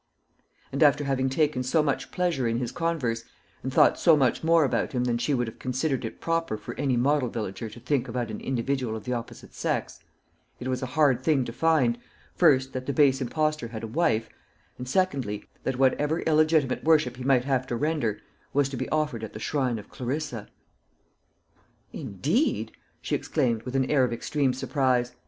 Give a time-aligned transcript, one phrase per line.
[0.71, 3.23] And after having taken so much pleasure in his converse,
[3.61, 6.73] and thought so much more about him than she would have considered it proper for
[6.73, 9.99] any model villager to think about an individual of the opposite sex,
[10.59, 11.99] it was a hard thing to find
[12.33, 14.27] first, that the base impostor had a wife;
[14.79, 18.19] and secondly, that whatever illegitimate worship he might have to render,
[18.53, 20.47] was to be offered at the shrine of Clarissa.
[21.93, 22.71] "Indeed!"
[23.03, 25.11] she exclaimed, with an air of extreme surprise.